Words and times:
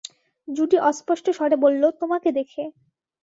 জুডি 0.47 0.77
অস্পষ্ট 0.81 1.25
স্বরে 1.29 1.55
বলল, 1.55 1.83
তোমাকে 2.01 2.29
দেখে। 2.31 2.63